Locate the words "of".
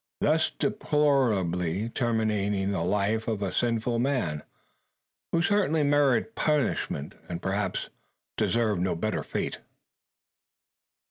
3.27-3.43